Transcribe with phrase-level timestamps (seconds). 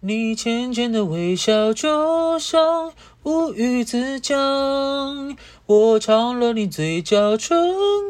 [0.00, 5.36] 你浅浅的微笑，就像无语之江。
[5.64, 7.58] 我尝了你嘴角唇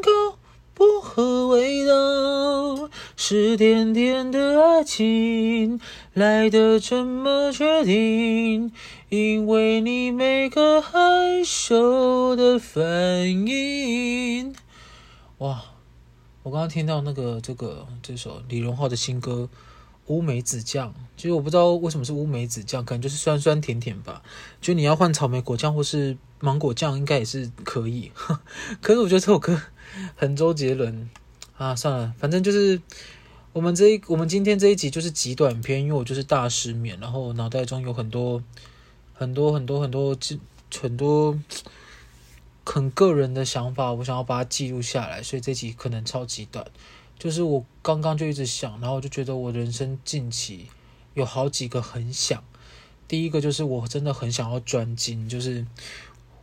[0.01, 0.37] 膏
[0.73, 5.79] 薄荷味道，是甜甜的爱情
[6.13, 8.71] 来得这么确定，
[9.09, 12.85] 因为你每个害羞的反
[13.47, 14.53] 应。
[15.39, 15.63] 哇，
[16.43, 19.49] 我刚刚听到那个这个这首李荣浩的新歌。
[20.07, 24.21] 乌梅子酱，其实我不知道为什么是乌梅子酱，可能就是酸酸甜甜吧。
[24.61, 28.11] 就你要换草莓果酱或是芒果酱，应该也是可以。
[28.81, 29.61] 可是我觉得这首歌
[30.15, 31.09] 很周杰伦
[31.57, 32.81] 啊，算了，反正就是
[33.51, 38.41] 我们这一我们今天这一集就是极短篇，因为我就是大失眠，然后脑袋中有很多
[39.13, 40.17] 很多很多很多
[40.79, 41.39] 很多
[42.63, 46.65] 很个人的想法，我想要把它记录下来，所以这集可能超级短。
[47.19, 50.67] 就是我刚刚就一直想，然后我就觉得我人生近期
[51.15, 52.43] 有好几个很想。
[53.07, 55.65] 第一个就是我真的很想要专精，就是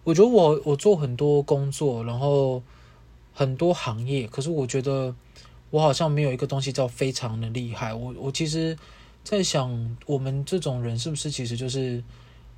[0.03, 2.61] 我觉得我我做很多工作，然后
[3.33, 5.15] 很多行业，可是我觉得
[5.71, 7.95] 我好像没有一个东西叫非常的厉害。
[7.95, 8.77] 我我其实
[9.23, 12.03] 在想，我们这种人是不是其实就是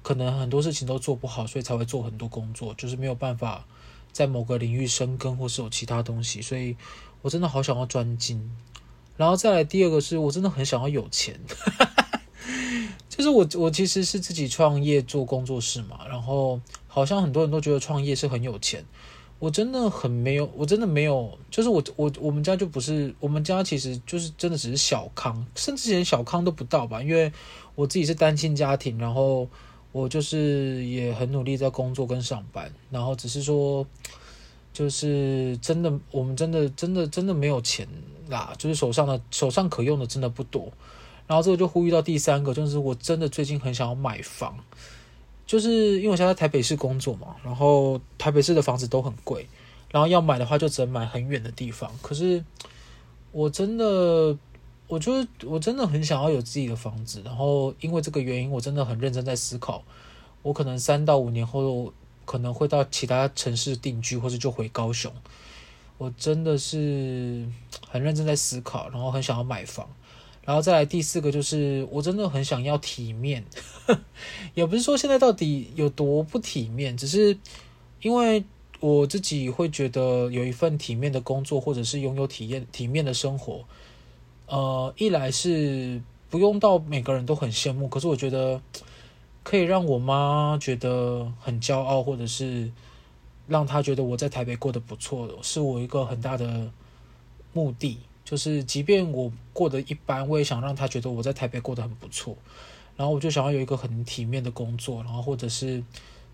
[0.03, 3.67] 可能很多事情都做不好，所以才会做很多工作，就是没有办法
[4.11, 6.75] 在某个领域深耕，或是有其他东西，所以。
[7.27, 8.41] 我真的好想要专精，
[9.17, 11.37] 然后再来第二个是我真的很想要有钱，
[13.11, 18.85] 就是我我其实是自己创业做工作室嘛，然后好像很多人都觉得创业是很有钱，
[19.41, 27.33] 我真的很没有，我真的没有，就是我我我们家就不是，我们家其实就是真的只是小康，甚至连小康都不到吧，因为
[27.75, 29.49] 我自己是单亲家庭，然后
[29.91, 33.85] 我就是也很努力在工作跟上班，然后只是说。
[34.77, 37.89] 就是真的，我们真的真的真的没有钱
[38.29, 40.71] 啦，就是手上的手上可用的真的不多。
[41.27, 44.55] 然后这个就呼吁到第三个，就是我真的最近很想要买房，
[45.47, 49.49] 就是因为我现在台北市工作嘛，然后台北市的房子都很贵，
[49.91, 51.91] 然后要买的话就只能买很远的地方。
[52.03, 52.45] 可是
[53.33, 54.37] 我真的，
[54.89, 59.83] 我就是我真的很想要有自己的房子，然后因为这个原因，我真的很认真在思考，
[60.43, 61.95] 我可能三到五年后。
[62.27, 65.11] 可能会到其他城市定居，或者就回高雄。
[65.97, 67.49] 我真的是
[67.89, 69.89] 很认真在思考，然后很想要买房，
[70.45, 73.43] 然后再来第四个就是我真的很想要体面，
[74.53, 77.39] 也不是说现在到底有多不体面，只是
[78.03, 78.45] 因为
[78.81, 83.65] 我自己会觉得有一份体面的工作，或者是拥有体验体面的生活，
[84.49, 88.61] 呃，一来是不用到每个人都很羡慕，可是我觉得。
[89.47, 92.69] 可以让我妈觉得很骄傲，或者是
[93.47, 96.69] 让她觉得我在台北过得不错，是我一个很大的
[97.53, 97.97] 目的。
[98.25, 102.37] 就是即便我过得一般，我也想让她觉得我在台北过得很不错。
[102.97, 105.81] 然后我就想要有一个很体面的工作，然后或者是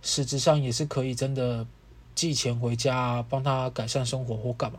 [0.01, 1.67] 实质上也是可以真的
[2.15, 4.79] 寄钱回家，帮她改善生活或干嘛。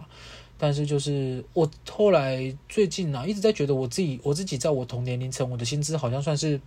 [0.57, 6.59] 但是就是我后来最近呢、啊，一直在觉得我自己，我自己在我同年龄层，我的薪资好像算是。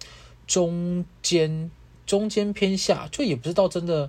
[0.47, 1.71] 中间
[2.07, 4.09] 中间偏下，就也不知道真的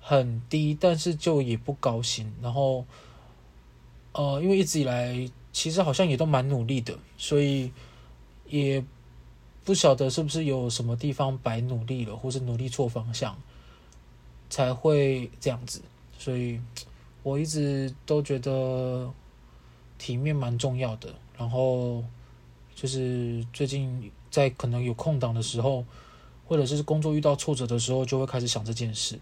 [0.00, 2.32] 很低，但是就也不高兴。
[2.42, 2.84] 然后，
[4.12, 7.72] 呃，因为一直以来其实好像也都蛮努力的，所以
[8.48, 8.84] 也
[9.64, 13.36] 不晓得是不是有什么地方白努力了，或是努力错方向，
[14.50, 15.80] 才会这样子。
[16.18, 16.60] 所以
[17.22, 19.10] 我一直都觉得
[19.98, 21.14] 体面蛮重要的。
[21.38, 22.04] 然后
[22.74, 24.10] 就是最近。
[24.32, 25.84] 在可能有空档的时候，
[26.46, 29.18] 或者是工作遇到挫折的时候，就会开始想这件事。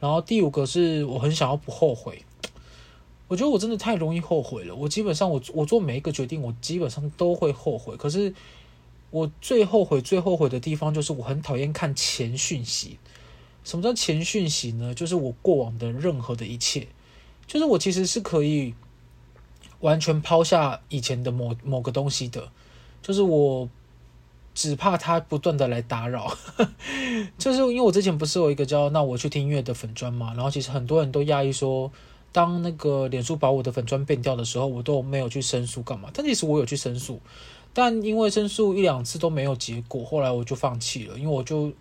[0.00, 2.24] 然后第五个是我很想要不后悔。
[3.28, 4.74] 我觉得我真的太容易后悔了。
[4.74, 7.94] 我基本上我我做每一个决定，我基本上都会后悔。
[7.98, 8.34] 可是
[9.10, 12.98] 我最后悔、最后悔的地方，就是我很讨厌看前讯息。
[13.62, 14.94] 什么叫前讯息呢？
[14.94, 16.88] 就是我过往的任何的一切，
[17.46, 18.74] 就是我其实是可以
[19.80, 22.50] 完全抛下以前的某某个东西的，
[23.02, 23.68] 就是我。
[24.52, 26.36] 只怕他不断的来打扰，
[27.38, 31.90] 就是因为我之前不是有一个叫“那我去听音乐”的粉专嘛，然后其实很多人都讶异说，
[32.32, 36.10] 当那个脸书把我的粉砖变掉的时候，我都没有去申诉干嘛？
[36.12, 37.20] 但其实我有去申诉，
[37.72, 41.72] 但因为申诉一两次都没有结果，后来我就放弃了，因为我就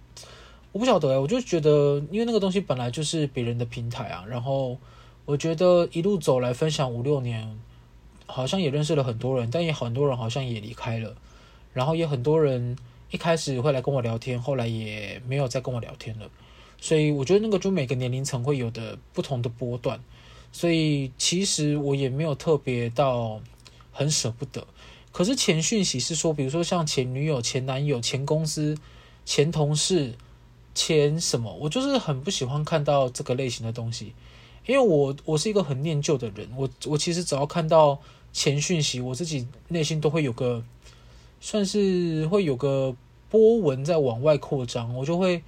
[0.71, 4.77] 我不晓得，我就觉得因为那个东西本来就是别人的平台啊，然后
[5.25, 7.59] 我觉得一路走来分享五六年，
[8.31, 11.15] 好像也认识了很多人，但也很多人好像也离开了。
[11.73, 12.77] 然后也很多人
[13.11, 16.29] 一开始会来跟我聊天，后来也没有再跟我聊天了。
[16.79, 19.99] 所以我觉得那个就每个年龄层会有的不同的波段，
[20.51, 23.41] 所以其实我也没有特别到
[23.91, 24.65] 很舍不得。
[25.11, 28.77] 可是前讯息是说，比如说像前女友、前男友、前公司、
[29.25, 30.13] 前同事、
[30.73, 34.13] 前什么，我就是很不喜欢看到这个类型的东西，
[34.65, 37.99] 因为我我是一个很念旧的人，我我其实只要看到
[38.31, 40.63] 前讯息，我自己内心都会有个，
[41.41, 42.95] 算是会有个
[43.29, 45.43] 波纹在往外扩张，我就会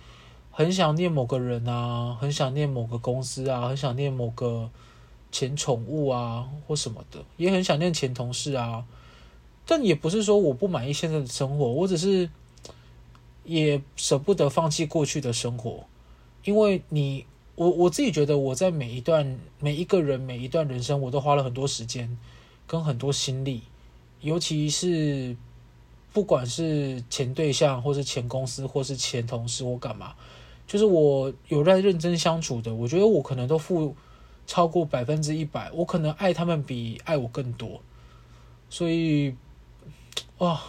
[0.51, 4.69] 很想念某个人啊，很想念某个公司啊，很想念某个
[5.31, 8.85] 前宠物啊或什么的，也很想念前同事啊。
[9.65, 12.29] 但也不是说我不满意现在的生活，我只是
[13.43, 15.85] 也舍不得放弃过去的生活，
[16.43, 17.25] 因为你，
[17.55, 22.17] 我我自己觉得我在每一段每一个人每一段人生，我都花了很多时间
[22.71, 23.63] 跟很多心力，
[24.21, 25.35] 尤其是
[26.13, 30.15] 不管是前对象，或是前公司，或是前同事，或干嘛，
[30.65, 33.93] 就是我有在认真相处的，我觉得我可能都付
[34.47, 37.81] 超过百分之一百，我可能爱他们比爱我更多，
[38.69, 39.35] 所以。
[40.37, 40.59] 哇，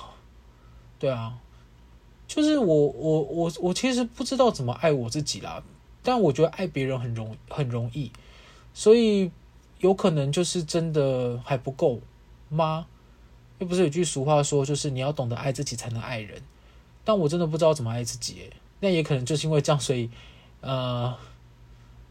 [0.99, 1.39] 对啊，
[2.29, 5.63] 就是我我我我其实不知道怎么爱我自己啦，
[6.03, 8.13] 但我觉得爱别人很容很容易，
[8.75, 9.31] 所以
[9.83, 12.01] 有可能就是真的还不够
[12.49, 12.87] 吗？
[13.59, 16.41] 又不是有句俗话说，就是你要懂得爱自己才能爱人，
[17.05, 18.51] 但我真的不知道怎么爱自己，
[18.81, 20.09] 那也可能就是因为这样，所以
[20.61, 21.15] 呃，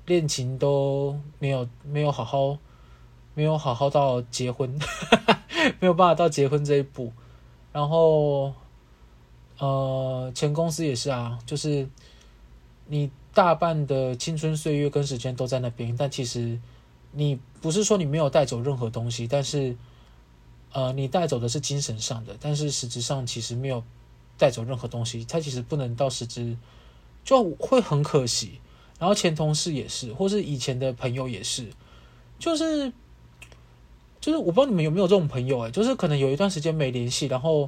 [0.05, 2.57] 恋情都没有没有好好
[3.33, 4.77] 没有好好到结婚，
[5.79, 7.11] 没有办法到结婚这一步。
[7.73, 8.53] 然后，
[9.59, 11.87] 呃，前公司也是啊，就是
[12.87, 16.59] 你大半的青春岁月跟时间都在那边，但其实
[17.11, 19.75] 你不是说你没有带走任何东西，但是，
[20.71, 23.83] 呃，你带走的是精神上的，但是实质上其实没有
[24.37, 26.57] 带走任何东西，它其实不能到实质，
[27.23, 28.59] 就会很可惜。
[28.99, 31.67] 然后前同事也是，或是以前的朋友也是，
[32.39, 32.91] 就是。
[34.21, 37.67] 就是我不知道你们有没有这种朋友哎，就是可能有一段时间没联系，然后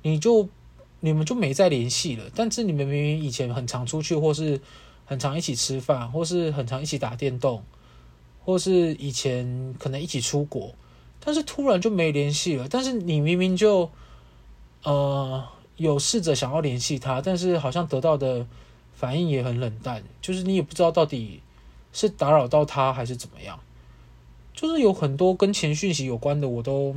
[0.00, 0.48] 你就
[1.00, 2.24] 你们就没再联系了。
[2.34, 4.58] 但是你们明明以前很常出去，或是
[5.04, 7.62] 很常一起吃饭，或是很常一起打电动，
[8.44, 10.74] 或是以前可能一起出国，
[11.24, 12.66] 但是突然就没联系了。
[12.68, 13.90] 但是你明明就
[14.82, 15.44] 呃
[15.76, 18.46] 有试着想要联系他，但是好像得到的
[18.94, 21.40] 反应也很冷淡，就是你也不知道到底
[21.92, 23.58] 是打扰到他还是怎么样。
[24.52, 26.94] 就是有很多跟前讯息有关的，我都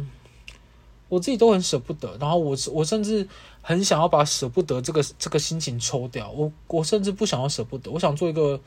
[1.08, 3.26] 我自己都很舍不得，然后我我甚至
[3.62, 8.60] 很想要把舍不得这个这个心情抽掉，我我甚至不想要舍不得，我想做一个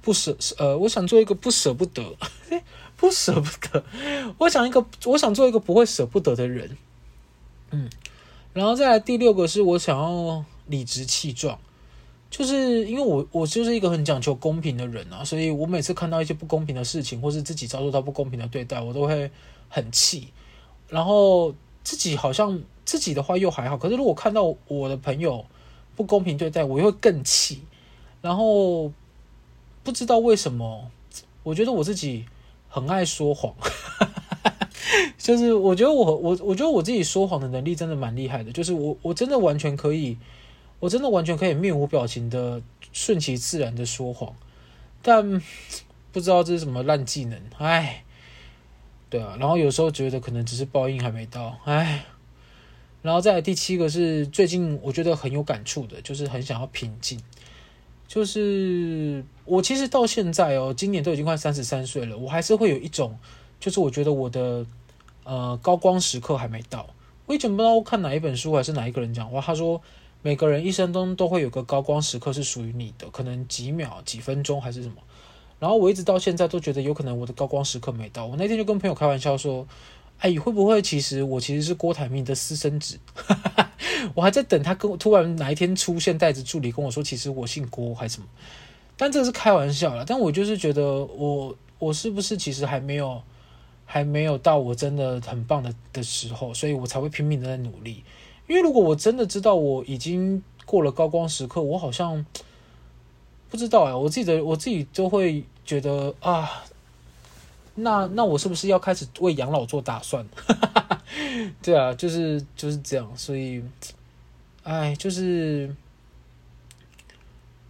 [0.00, 2.02] 不舍呃，我想做一个不舍不得，
[2.96, 3.84] 不舍不得，
[4.38, 6.76] 我想一个我想做一个不会舍不得的人，
[7.70, 7.88] 嗯，
[8.52, 11.58] 然后再来第六个是我想要理直气壮。
[12.30, 19.30] 就是因为我我就是一个很讲求公平的人啊，所以我每次看到一些不公平的事情，或是自己遭受到不公平的对待，我都会
[19.70, 20.28] 很气。
[20.90, 25.42] 然后自己好像自己的话又还好，可是如果看到我的朋友
[25.96, 27.62] 不公平对待，我又会更气。
[28.20, 28.92] 然后
[29.88, 30.90] 不知道为什么，
[31.42, 32.26] 我觉得我自己
[32.68, 33.54] 很爱说谎，
[35.16, 40.18] 就是我觉得我我我觉得我自己说谎的能力真的蛮厉害的，就是我我真的完全可以。
[40.78, 42.60] 我真的完全可以面无表情的
[42.92, 44.36] 顺其自然的说谎，
[45.00, 45.42] 但
[46.12, 48.04] 不知道这是什么烂技能，哎，
[49.08, 52.04] 对啊，然后有时候觉得可能只是报应还没到，哎，
[53.00, 57.18] 然后再来第七个是最近我觉得很有感触的，就是很想要平静，
[58.08, 63.16] 就是我其实到现在哦，今年都已经快三十三岁了，我还是会有一种，
[63.60, 64.66] 就是我觉得我的
[65.22, 66.84] 呃高光时刻还没到。
[67.26, 69.80] 我以前不知道看哪一本书还是哪一个人讲话，他说。
[70.20, 74.96] 每个人一生中都会有个高光时刻是属于你的，可能几秒、几分钟还是什么。
[75.60, 78.26] 然后我一直到现在都觉得有可能我的高光时刻没到。
[78.26, 79.64] 我那天就跟朋友开玩笑说
[80.18, 82.98] ：“哎，会不会其实我其实是郭台铭的私生子？”
[84.14, 88.26] 我还在等他跟突然哪一天出现带着助理跟我说：“其实我姓郭还是什么？”
[88.96, 90.04] 但这是开玩笑啦。
[90.06, 93.22] 但我就是觉得我我是不是其实还没有
[93.84, 98.02] 还没有到我真的很棒的的时候，所以我才会拼命的在努力。
[98.48, 102.24] 因为如果我真的知道我已经过了高光时刻，我好像
[103.50, 106.64] 不知道哎，我自己的我自己就会觉得啊，
[107.78, 110.26] 那那我是不是要开始为养老做打算？
[111.62, 113.62] 对啊，就是就是这样，所以，
[114.62, 115.74] 哎，就是，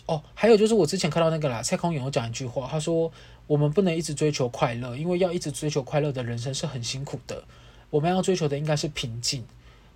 [0.06, 3.10] 哦，还有就是我之前看到那个啦，蔡康永有讲一句话，他说
[3.46, 7.44] 我们不能一直追求快乐，因为要一直追求快乐的人生是很辛苦的，
[7.90, 9.44] 我们要追求的应该是平静。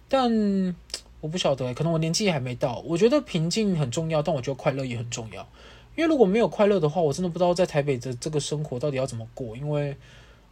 [0.09, 0.75] 但
[1.21, 2.81] 我不晓得，可能我年纪还没到。
[2.87, 5.47] 我觉得平静很重要，但我觉得快乐也很重要。
[5.95, 9.57] 因为如果没有快乐的话，我真的不知道在台北的这个生活到底要怎么过。
[9.57, 9.97] 因为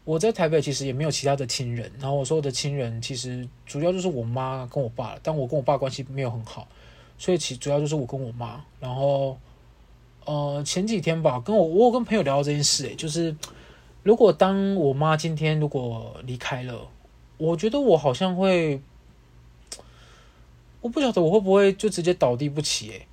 [0.05, 6.67] 我在台北其实也没有其他的亲人，然后我说的亲人其实主要就是我妈跟我爸，但我跟我爸关系没有很好，
[7.19, 8.65] 所以其主要就是我跟我妈。
[8.81, 9.39] 然后，
[10.25, 13.35] 呃，前几天吧，跟我我有跟朋友聊到这件事，诶，就是
[14.03, 16.89] 如果当我妈今天如果离开了，
[17.39, 18.81] 我觉得我好像会，
[20.81, 23.07] 我不晓得我会不会就直接倒地不起，诶，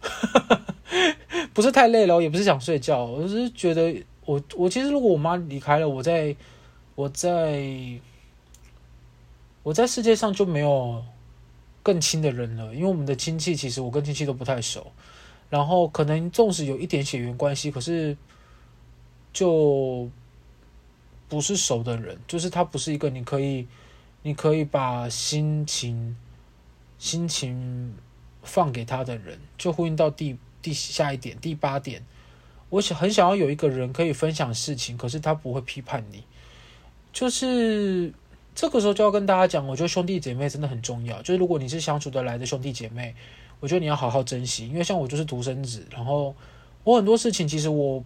[1.58, 6.36] 不是太累了，也不是想睡觉，我是觉得我我其实如果我妈离开了，我在。
[6.98, 7.62] 我在
[9.62, 11.06] 我在世界上就没有
[11.84, 14.92] 更亲的人了，因为我们的亲戚其实我跟亲戚都不太熟，
[15.48, 18.18] 然后可能纵使有一点血缘关系，可是
[19.32, 20.10] 就
[21.30, 23.68] 不是熟的人，就是他不是一个你可以
[24.24, 26.18] 你可以把心情
[26.98, 27.94] 心情
[28.42, 30.36] 放给他的人，就呼应到第
[30.68, 32.04] 第下一点第八点，
[32.70, 36.26] 我想很想要有一个人可以分享事情，可是他不会批判你。
[37.14, 38.14] 就是
[38.54, 41.22] 这个时候就要跟大家讲，我觉得兄弟姐妹真的很重要。
[41.22, 43.16] 就是如果你是相处得来的兄弟姐妹，
[43.62, 44.68] 我觉得你要好好珍惜。
[44.68, 46.36] 因为像我就是独生子，然后
[46.84, 48.04] 我很多事情其实我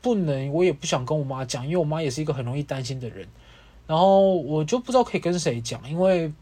[0.00, 3.26] 不能，我也不想跟我妈讲，因为我妈也是一个很容易担心的人。
[3.88, 6.32] 然后我就不知道可以跟谁讲，因为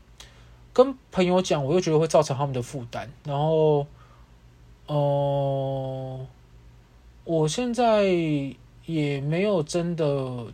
[0.74, 3.10] 跟朋友讲，我又觉得会造成他们的负担。
[3.24, 3.86] 然后，
[4.88, 6.26] 呃，
[7.24, 8.04] 我现在
[8.86, 10.04] 也没有真的，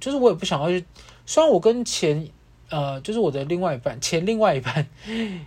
[0.00, 0.84] 就是我也不想要去。
[1.24, 2.28] 虽然我跟前，
[2.68, 4.86] 呃，就是我的另外一半，前另外一半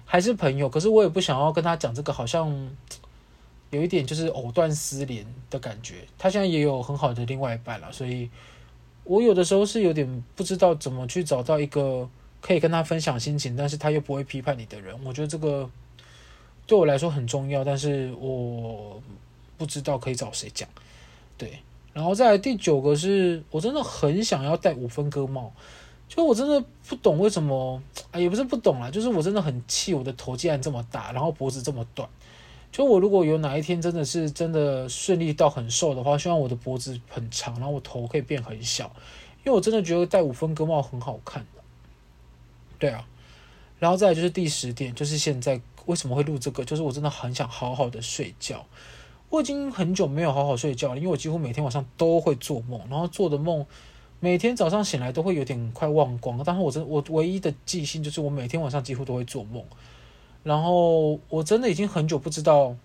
[0.06, 2.70] 还是朋友，可是我也不想要跟他讲这个，好像
[3.72, 5.96] 有一点就是藕断丝连的感觉。
[6.18, 8.30] 他现在也有很好的另外一半了，所以
[9.04, 14.98] 我有的时候是有点不知道怎么去找到一个可以跟他分享心情，但是他又不会批判你的人。
[15.04, 15.70] 我觉得这个
[16.68, 19.02] 对我来说很重要，但是我
[19.58, 20.70] 不知道可以找谁讲。
[21.38, 21.58] 对。
[21.94, 25.52] 然后再来第九个是我真的很想要戴五分割帽，
[26.08, 27.82] 就我真的不懂为什么，
[28.12, 32.08] 啊也不是不懂啦，就是我真的很气我的头竟然这么大，然后脖子这么短。
[32.72, 38.86] 就我如果有哪一天真的是真的顺利到很瘦的话，希望我的脖子很长，然后我头可以变很小，
[39.44, 41.44] 因为我真的觉得戴五分割帽很好看。
[42.78, 43.08] 对啊，
[43.80, 48.66] 然后再来就是第十点，就是现在为什么会录这个，就是我真的很想好好的睡觉。
[49.30, 53.66] 我已经很久没有好好睡觉了，因为我几乎每天晚上都会做梦，然后做的梦
[54.20, 56.42] 每天早上醒来都会有点快忘光。
[56.46, 59.64] 但是我真我唯一的记性就是我每天晚上几乎都会做梦，
[60.44, 62.76] 然后我真的已经很久不知道，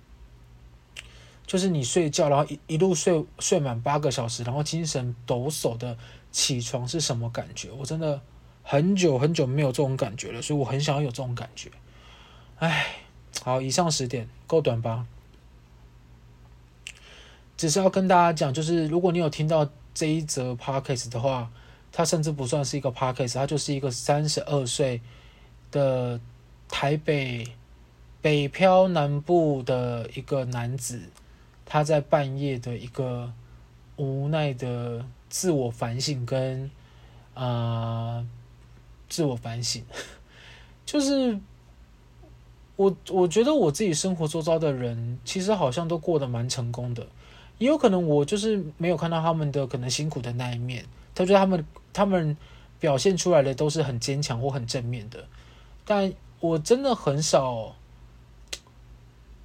[1.47, 5.97] 就是你睡觉然后一一路睡睡满八个小时，然后精神抖擞的
[6.32, 7.71] 起床是什么感觉？
[7.78, 8.21] 我真的
[8.64, 11.71] 很久很久没有这种感觉了，所以我很想要有这种感觉。
[12.62, 12.95] 哎，
[13.42, 15.04] 好，以上十点够短吧？
[17.57, 21.50] 只是要跟大家讲，就是如果你有听到这一则 podcast 的话，
[21.90, 25.00] 它甚至不算是一个 podcast，它就是一个三十二岁
[25.73, 26.21] 的
[26.69, 27.49] 台北
[28.21, 31.02] 北漂南部的一个男子，
[31.66, 33.33] 他在半夜的一个
[33.97, 36.71] 无奈的自我反省跟
[37.35, 38.25] 啊、
[39.09, 39.85] 自我反省，
[40.87, 41.40] 就是
[42.76, 47.07] 我我觉得我自己生活周遭的人，其实好像都过得蛮成功的。
[47.59, 52.37] 也有可能我就是没有看到他们的可能辛苦的那一面，他觉得他们他们
[52.81, 55.25] 表现出来的都是很坚强或很正面的，
[55.85, 57.76] 但我真的很少，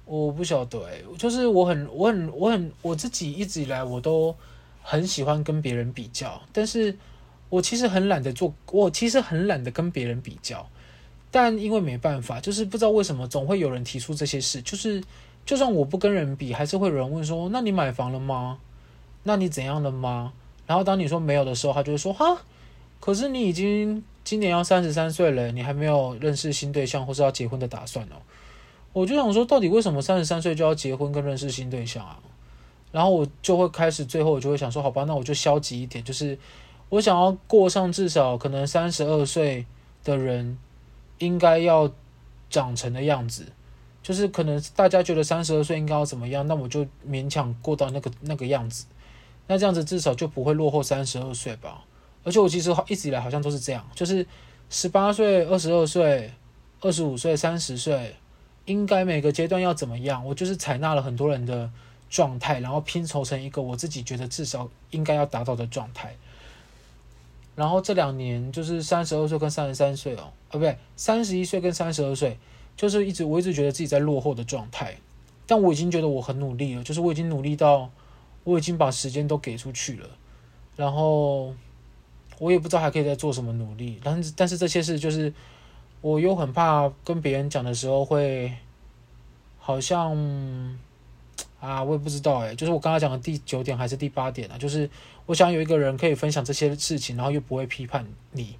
[0.04, 4.34] 我不晓得欸，就是我很我很我很我自己一直以来我都
[4.82, 6.96] 很喜欢跟别人比较，但是
[7.48, 10.68] 我其实很懒得做，我其实很懒得跟别人比较，
[11.30, 15.02] 但因为没办法，就是不知道为什么总会有人提出这些事，就是。
[15.46, 18.58] 就算我不跟人比，还是会有人问说：“那你买房了吗？
[19.22, 20.34] 那你怎样了吗？”
[20.68, 22.42] 然后当你说没有的时候，他就会说：“哈，
[23.00, 28.20] 可是你已经今年要三十三岁了，你还没有认识新对象或是要结婚的打算哦。”
[28.92, 32.20] 我就想说，到底为什么三十三岁就要结婚跟认识新对象啊？
[32.92, 36.38] 然后我就会开始，最后我就会想说：“好吧，那我就消极一点，就是
[36.90, 39.64] 我想要过上至少可能三十二岁
[40.04, 40.58] 的人
[41.18, 41.90] 应该要
[42.50, 43.46] 长成的样子。”
[44.00, 48.86] 就是可能大家觉得三十二岁应该要怎么样，那我就勉强过到那个那个样子，
[49.46, 51.84] 那这样子至少就不会落后三十二岁吧。
[52.24, 54.26] 而且我其实一直以来好像都是这样，就是
[54.70, 56.32] 十八岁、二十二岁、
[56.80, 58.14] 二十五岁、三十岁，
[58.64, 61.70] 应该每个阶段要怎么样，我就是采纳了很多人的
[62.08, 66.16] 状态，然后拼凑成一个我自己觉得至少应该要达到的状态。
[67.58, 72.38] 然后这两年就是三十二岁跟三十三岁哦，啊不对，三十一岁跟三十二岁。
[72.76, 74.96] 就是一直我一直觉得自己在落后的状态，
[75.48, 77.90] 但我已经觉得我很努力了，就是我已经努力到
[78.44, 80.08] 我已经把时间都给出去了，
[80.76, 81.52] 然后
[82.38, 83.98] 我也不知道还可以再做什么努力。
[84.04, 85.34] 但是但是这些事就是，
[86.02, 88.54] 我又很怕跟别人讲的时候会，
[89.58, 90.16] 好像
[91.60, 94.88] 啊，我也不知道哎，就是我刚才讲的第九点还是第八点啊，就是
[95.26, 98.56] 我想有一个人可以分享这些事情，然后又不会批判你。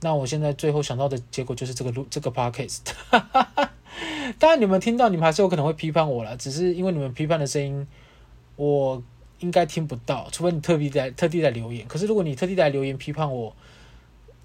[0.00, 2.80] 那我现在最后想到的结果就是这个录这个 podcast。
[4.38, 7.86] 当然你们听到，你们还是有可能会批判我了，只是因为你们批判的声音，
[8.56, 9.02] 我
[9.40, 11.86] 应该听不到，除非你特地在特地在留言。
[11.86, 13.54] 可是如果你特地来留言批判我，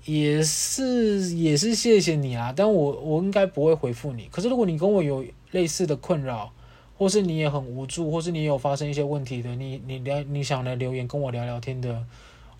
[0.03, 4.27] 也是也是谢谢你啊，但我我应该不会回复你。
[4.31, 6.51] 可是如果你跟我有类似的困扰，
[6.97, 12.05] 或是你也很无助，或是你有发生一些问题的，你你聊你想来留言跟我聊聊天的，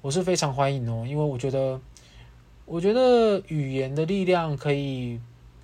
[0.01, 1.79] 我是非常欢迎哦，因为我觉得。
[2.67, 5.19] 我觉得语言的力量可以，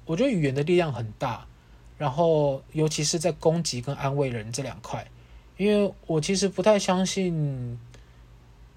[0.06, 1.48] 我觉得语言的力量很大，
[1.98, 5.04] 然后尤其是在攻击跟安慰人这两块，
[5.58, 7.80] 因为我其实不太相信，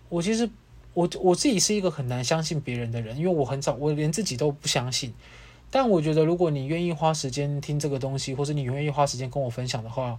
[0.09, 0.49] 我其实
[0.95, 5.13] 我我自己是一个很难相信别人的人，因为我很早我连自己都不相信，
[5.75, 10.17] 但我觉得如果你愿意花时间听这个东西，或是你愿意花时间跟我分享的话，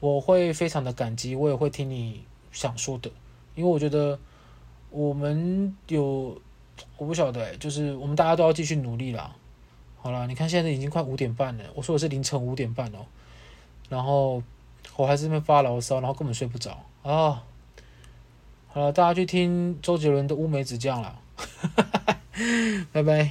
[0.00, 3.08] 我会非常的感激，我也会听你想说的，
[3.54, 4.18] 因为我觉得
[4.90, 6.40] 我们有。
[6.98, 9.34] 我不晓得、欸，就是我们大家都要继续努力啦。
[10.02, 12.98] 好了，你看现在已经快五点半了，我说的是凌晨五点半哦。
[13.88, 14.42] 然后
[14.96, 16.72] 我还是在发牢骚，然后根本睡不着
[17.02, 17.42] 啊。
[18.68, 21.18] 好了，大家去听周杰伦的《乌梅子酱》啦。
[22.92, 23.30] 拜拜。